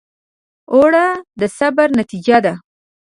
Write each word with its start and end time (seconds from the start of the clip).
اوړه 0.73 1.05
د 1.39 1.41
صبر 1.57 1.87
نتیجه 1.99 2.37
ده 2.45 2.53